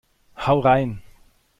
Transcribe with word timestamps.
Hau 0.33 0.57
rein! 0.61 1.03